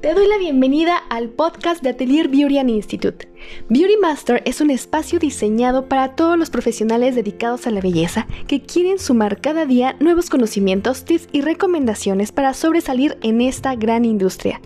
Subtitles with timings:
[0.00, 3.28] Te doy la bienvenida al podcast de Atelier Beauty Institute.
[3.68, 8.62] Beauty Master es un espacio diseñado para todos los profesionales dedicados a la belleza que
[8.62, 14.60] quieren sumar cada día nuevos conocimientos, tips y recomendaciones para sobresalir en esta gran industria.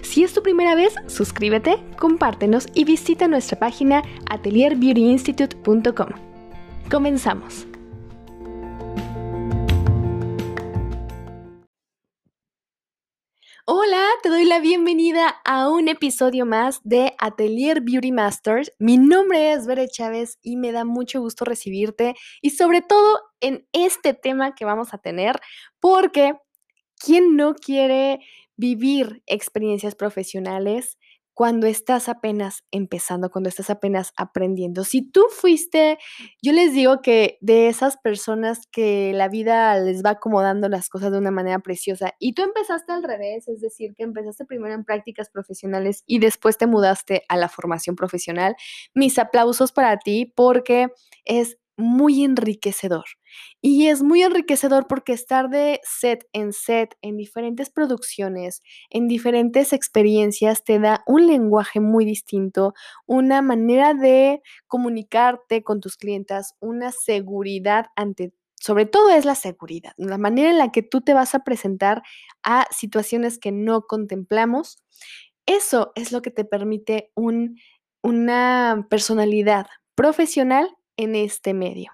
[0.00, 6.08] Si es tu primera vez, suscríbete, compártenos y visita nuestra página atelierbeautyinstitute.com.
[6.90, 7.66] Comenzamos.
[13.66, 18.72] Hola, te doy la bienvenida a un episodio más de Atelier Beauty Masters.
[18.78, 23.66] Mi nombre es Bere Chávez y me da mucho gusto recibirte y sobre todo en
[23.72, 25.40] este tema que vamos a tener
[25.78, 26.34] porque
[26.98, 28.20] ¿quién no quiere
[28.56, 30.98] vivir experiencias profesionales
[31.40, 34.84] cuando estás apenas empezando, cuando estás apenas aprendiendo.
[34.84, 35.96] Si tú fuiste,
[36.42, 41.12] yo les digo que de esas personas que la vida les va acomodando las cosas
[41.12, 44.84] de una manera preciosa y tú empezaste al revés, es decir, que empezaste primero en
[44.84, 48.54] prácticas profesionales y después te mudaste a la formación profesional,
[48.92, 50.88] mis aplausos para ti porque
[51.24, 53.04] es muy enriquecedor.
[53.60, 59.72] Y es muy enriquecedor porque estar de set en set, en diferentes producciones, en diferentes
[59.72, 62.74] experiencias, te da un lenguaje muy distinto,
[63.06, 69.92] una manera de comunicarte con tus clientas, una seguridad ante sobre todo es la seguridad,
[69.96, 72.02] la manera en la que tú te vas a presentar
[72.42, 74.82] a situaciones que no contemplamos.
[75.46, 77.58] Eso es lo que te permite un,
[78.02, 80.68] una personalidad profesional
[81.02, 81.92] en este medio.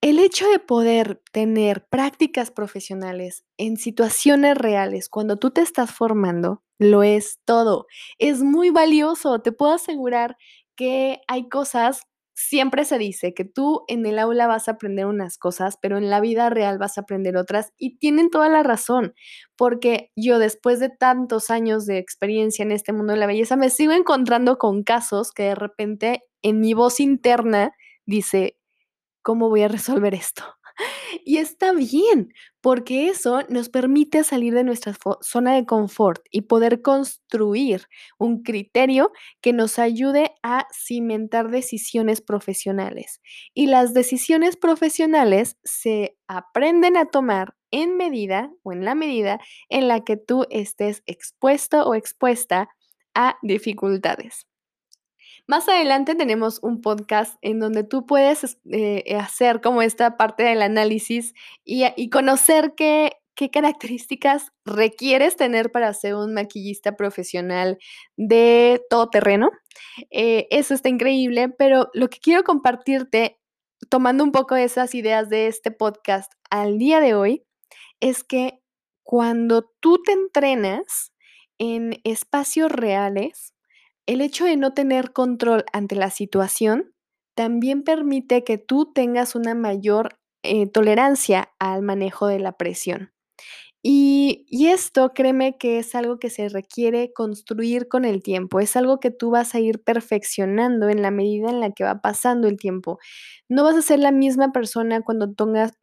[0.00, 6.62] El hecho de poder tener prácticas profesionales en situaciones reales cuando tú te estás formando,
[6.78, 7.86] lo es todo.
[8.18, 9.40] Es muy valioso.
[9.40, 10.36] Te puedo asegurar
[10.76, 12.02] que hay cosas,
[12.34, 16.08] siempre se dice que tú en el aula vas a aprender unas cosas, pero en
[16.08, 19.14] la vida real vas a aprender otras y tienen toda la razón,
[19.56, 23.70] porque yo después de tantos años de experiencia en este mundo de la belleza, me
[23.70, 27.72] sigo encontrando con casos que de repente en mi voz interna
[28.08, 28.58] dice,
[29.22, 30.44] ¿cómo voy a resolver esto?
[31.24, 36.82] Y está bien, porque eso nos permite salir de nuestra zona de confort y poder
[36.82, 37.86] construir
[38.18, 43.20] un criterio que nos ayude a cimentar decisiones profesionales.
[43.54, 49.88] Y las decisiones profesionales se aprenden a tomar en medida o en la medida en
[49.88, 52.68] la que tú estés expuesto o expuesta
[53.14, 54.46] a dificultades.
[55.48, 60.60] Más adelante tenemos un podcast en donde tú puedes eh, hacer como esta parte del
[60.60, 61.32] análisis
[61.64, 67.78] y, conocer qué, qué características requieres tener para ser un maquillista profesional
[68.18, 69.50] de todo terreno.
[70.10, 73.40] Eh, eso está increíble, pero lo que quiero compartirte,
[73.88, 77.46] tomando un poco esas ideas de este podcast al día de hoy,
[78.00, 78.60] es que
[79.02, 81.14] cuando tú te entrenas
[81.56, 83.54] en espacios reales,
[84.08, 86.94] el hecho de no tener control ante la situación
[87.36, 93.12] también permite que tú tengas una mayor eh, tolerancia al manejo de la presión.
[93.82, 98.98] Y, esto, créeme que es algo que se requiere construir con el tiempo, es algo
[98.98, 102.56] que tú vas a ir perfeccionando en la medida en la que va pasando el
[102.56, 102.98] tiempo.
[103.48, 105.32] No vas a ser la misma persona cuando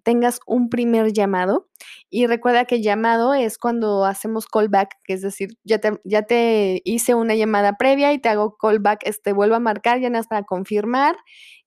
[0.03, 1.69] tengas, un primer llamado.
[2.09, 6.81] Y recuerda que llamado es cuando hacemos callback, que es decir, ya te, ya te
[6.85, 10.43] hice una llamada previa y te hago callback, este, vuelvo a marcar ya nada para
[10.43, 11.15] confirmar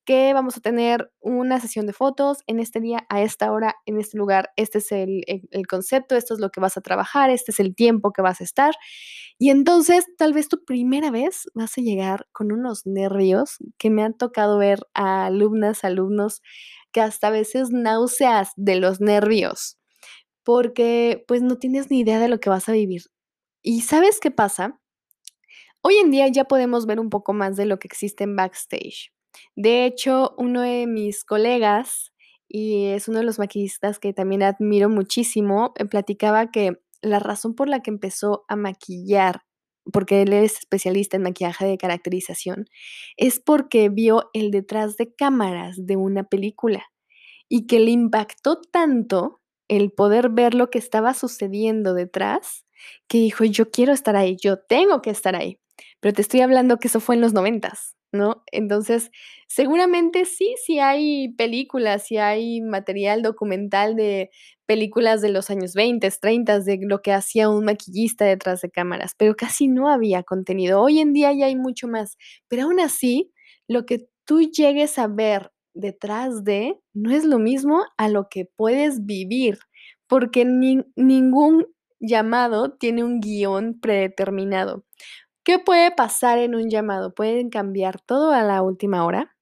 [0.09, 4.01] que vamos a tener una sesión de fotos en este día, a esta hora, en
[4.01, 4.51] este lugar.
[4.57, 5.23] Este es el,
[5.69, 8.45] concepto, esto es lo que vas a trabajar, este es el tiempo que vas a
[8.45, 8.75] estar.
[9.39, 14.03] Y entonces, tal vez tu primera vez vas a llegar con unos nervios que me
[14.03, 16.41] han tocado ver a alumnas, alumnos,
[16.91, 19.78] que hasta a veces náuseas de los nervios,
[20.49, 23.03] porque pues no tienes ni idea de lo que vas a vivir.
[23.63, 24.81] ¿Y sabes qué pasa?
[25.83, 29.13] Hoy en día ya podemos ver un poco más de lo que existe en backstage.
[29.57, 32.15] De hecho, uno de mis colegas,
[32.49, 37.55] y es uno de los maquillistas que también admiro muchísimo, eh, platicaba que la razón
[37.55, 39.43] por la que empezó a maquillar,
[39.93, 42.65] porque él es especialista en maquillaje de caracterización,
[43.19, 46.87] es porque vio el detrás de cámaras de una película
[47.51, 49.38] y que le impactó tanto
[49.69, 52.65] el poder ver lo que estaba sucediendo detrás,
[53.09, 55.59] que dijo, yo quiero estar ahí, yo tengo que estar ahí.
[56.01, 57.97] Pero te estoy hablando que eso fue en los noventas.
[58.13, 58.43] ¿no?
[58.53, 59.11] Entonces,
[59.47, 64.31] seguramente sí, sí hay películas, sí hay material documental de
[64.67, 69.15] películas de los años 20, 30, de lo que hacía un maquillista detrás de cámaras,
[69.17, 70.81] pero casi no había contenido.
[70.81, 72.17] Hoy en día ya hay mucho más,
[72.49, 73.33] pero aún así,
[73.67, 78.47] lo que tú llegues a ver detrás de no es lo mismo a lo que
[78.57, 79.59] puedes vivir,
[80.07, 81.67] porque ningún
[82.01, 84.85] llamado tiene un guion predeterminado.
[85.45, 87.15] ¿Qué puede pasar en un llamado?
[87.15, 89.35] Pueden cambiar todo a la última hora,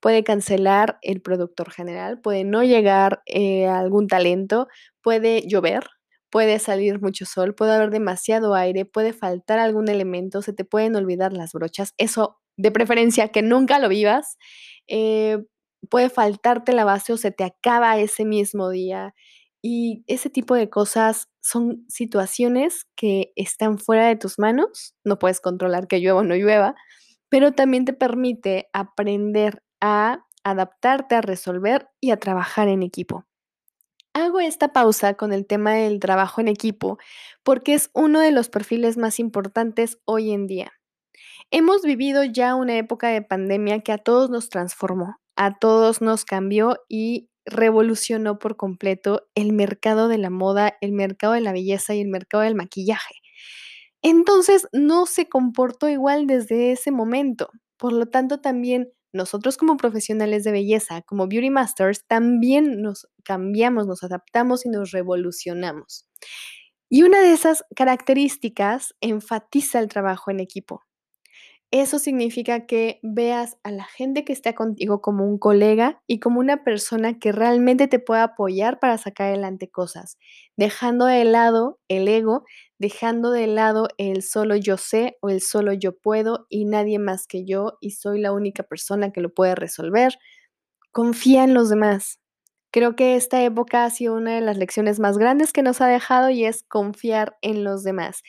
[0.00, 4.68] puede cancelar el productor general, puede no llegar eh, algún talento,
[5.02, 5.86] puede llover,
[6.30, 10.96] puede salir mucho sol, puede haber demasiado aire, puede faltar algún elemento, se te pueden
[10.96, 14.36] olvidar las brochas, eso de preferencia que nunca lo vivas,
[14.88, 15.38] eh,
[15.90, 19.14] puede faltarte la base o se te acaba ese mismo día.
[19.62, 25.40] Y ese tipo de cosas son situaciones que están fuera de tus manos, no puedes
[25.40, 26.74] controlar que llueva o no llueva,
[27.28, 33.24] pero también te permite aprender a adaptarte, a resolver y a trabajar en equipo.
[34.14, 36.98] Hago esta pausa con el tema del trabajo en equipo
[37.42, 40.72] porque es uno de los perfiles más importantes hoy en día.
[41.50, 46.24] Hemos vivido ya una época de pandemia que a todos nos transformó, a todos nos
[46.24, 51.94] cambió y revolucionó por completo el mercado de la moda, el mercado de la belleza
[51.94, 53.16] y el mercado del maquillaje.
[54.02, 57.50] Entonces no se comportó igual desde ese momento.
[57.76, 63.86] Por lo tanto, también nosotros como profesionales de belleza, como Beauty Masters, también nos cambiamos,
[63.86, 66.06] nos adaptamos y nos revolucionamos.
[66.88, 70.82] Y una de esas características enfatiza el trabajo en equipo.
[71.74, 76.38] Eso significa que veas a la gente que está contigo como un colega y como
[76.38, 80.18] una persona que realmente te puede apoyar para sacar adelante cosas,
[80.58, 82.44] dejando de lado el ego,
[82.78, 87.26] dejando de lado el solo yo sé o el solo yo puedo y nadie más
[87.26, 90.18] que yo y soy la única persona que lo puede resolver.
[90.92, 92.18] Confía en los demás.
[92.72, 95.86] Creo que esta época ha sido una de las lecciones más grandes que nos ha
[95.88, 98.22] dejado y es confiar en los demás.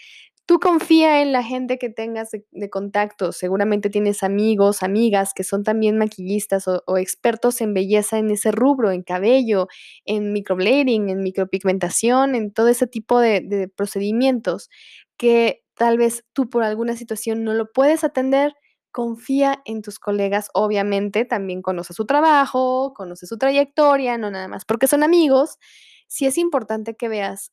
[0.46, 3.32] Tú confía en la gente que tengas de, contacto.
[3.32, 8.92] Seguramente tienes amigos, amigas que son también maquillistas o, expertos en belleza en ese rubro,
[8.92, 9.68] en cabello,
[10.04, 14.70] en microblading, en micropigmentación, en todo ese tipo de, de procedimientos
[15.16, 18.54] que tal vez tú por alguna situación no lo puedes atender.
[18.92, 24.66] Confía en tus colegas, obviamente también conoce su trabajo, conoce su trayectoria, no nada más
[24.66, 25.58] porque son amigos.
[26.08, 27.52] Sí es importante que veas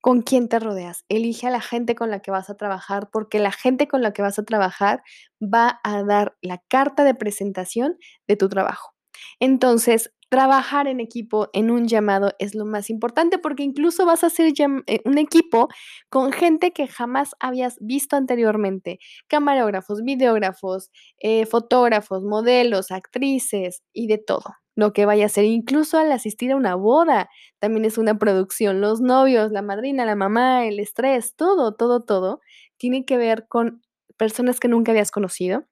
[0.00, 1.04] con quién te rodeas.
[1.08, 4.12] Elige a la gente con la que vas a trabajar, porque la gente con la
[4.12, 5.02] que vas a trabajar
[5.42, 7.96] va a dar la carta de presentación
[8.26, 8.94] de tu trabajo.
[9.40, 14.28] Entonces, trabajar en equipo en un llamado es lo más importante porque incluso vas a
[14.28, 14.52] hacer
[14.86, 15.68] eh, un equipo
[16.08, 18.98] con gente que jamás habías visto anteriormente,
[19.28, 25.98] camarógrafos, videógrafos, eh, fotógrafos, modelos, actrices y de todo lo que vaya a ser, incluso
[25.98, 27.28] al asistir a una boda,
[27.58, 32.40] también es una producción, los novios, la madrina, la mamá, el estrés, todo, todo, todo,
[32.78, 33.82] tiene que ver con
[34.16, 35.66] personas que nunca habías conocido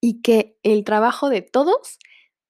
[0.00, 1.98] y que el trabajo de todos,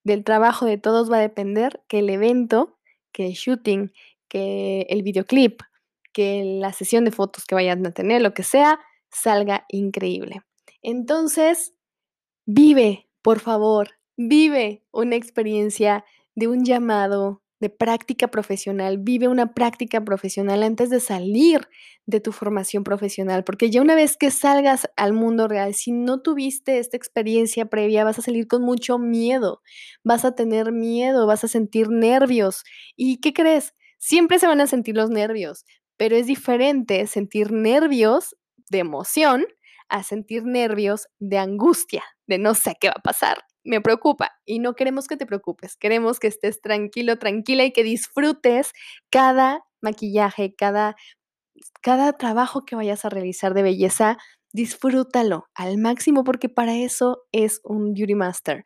[0.04, 2.78] del trabajo de todos va a depender que el evento,
[3.12, 3.92] que el shooting,
[4.28, 5.62] que el videoclip,
[6.12, 8.78] que la sesión de fotos que vayan a tener, lo que sea,
[9.10, 10.42] salga increíble.
[10.82, 11.74] Entonces,
[12.46, 16.04] vive, por favor, Vive una experiencia
[16.34, 21.68] de un llamado de práctica profesional, vive una práctica profesional antes de salir
[22.06, 26.20] de tu formación profesional, porque ya una vez que salgas al mundo real, si no
[26.20, 29.62] tuviste esta experiencia previa, vas a salir con mucho miedo,
[30.04, 32.62] vas a tener miedo, vas a sentir nervios.
[32.94, 33.74] ¿Y qué crees?
[33.98, 35.64] Siempre se van a sentir los nervios,
[35.96, 38.36] pero es diferente sentir nervios
[38.70, 39.46] de emoción
[39.88, 44.58] a sentir nervios de angustia, de no sé qué va a pasar me preocupa y
[44.60, 48.72] no queremos que te preocupes, queremos que estés tranquilo, tranquila y que disfrutes
[49.10, 50.96] cada maquillaje, cada,
[51.82, 54.18] cada trabajo que vayas a realizar de belleza,
[54.52, 58.64] disfrútalo al máximo porque para eso es un Beauty Master,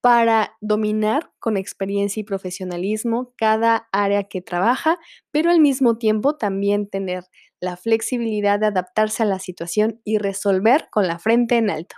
[0.00, 4.98] para dominar con experiencia y profesionalismo cada área que trabaja,
[5.32, 7.24] pero al mismo tiempo también tener
[7.60, 11.96] la flexibilidad de adaptarse a la situación y resolver con la frente en alto.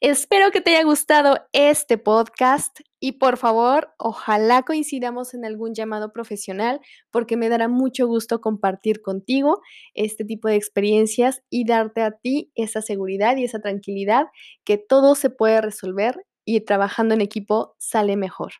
[0.00, 6.12] Espero que te haya gustado este podcast y por favor, ojalá coincidamos en algún llamado
[6.12, 9.60] profesional porque me dará mucho gusto compartir contigo
[9.94, 14.26] este tipo de experiencias y darte a ti esa seguridad y esa tranquilidad
[14.64, 18.54] que todo se puede resolver y trabajando en equipo sale mejor.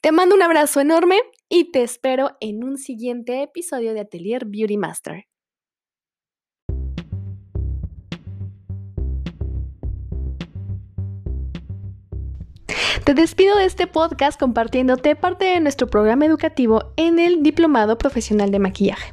[0.00, 4.76] Te mando un abrazo enorme y te espero en un siguiente episodio de Atelier Beauty
[4.76, 5.26] Master.
[13.04, 18.52] Te despido de este podcast compartiéndote parte de nuestro programa educativo en el Diplomado Profesional
[18.52, 19.12] de Maquillaje.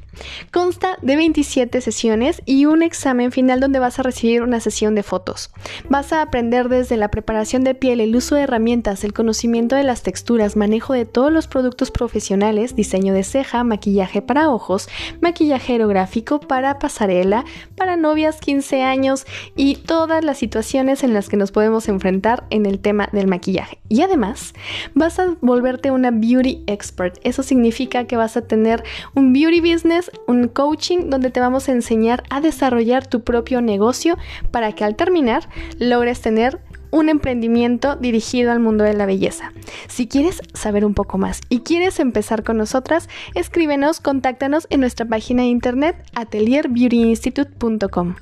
[0.52, 5.04] Consta de 27 sesiones y un examen final donde vas a recibir una sesión de
[5.04, 5.52] fotos.
[5.90, 9.84] Vas a aprender desde la preparación de piel, el uso de herramientas, el conocimiento de
[9.84, 14.90] las texturas, manejo de todos los productos profesionales, diseño de ceja, maquillaje para ojos,
[15.22, 17.46] maquillaje aerográfico para pasarela,
[17.76, 22.66] para novias 15 años y todas las situaciones en las que nos podemos enfrentar en
[22.66, 23.80] el tema del maquillaje.
[23.90, 24.54] Y además,
[24.94, 27.18] vas a volverte una beauty expert.
[27.24, 28.84] Eso significa que vas a tener
[29.16, 34.18] un beauty business, un coaching donde te vamos a enseñar a desarrollar tu propio negocio
[34.52, 35.50] para que al terminar
[35.80, 36.60] logres tener
[36.92, 39.52] un emprendimiento dirigido al mundo de la belleza.
[39.88, 45.06] Si quieres saber un poco más y quieres empezar con nosotras, escríbenos, contáctanos en nuestra
[45.06, 48.16] página de internet atelierbeautyinstitute.com.